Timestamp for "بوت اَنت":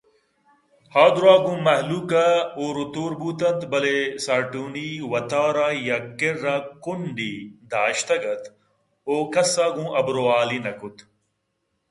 3.19-3.61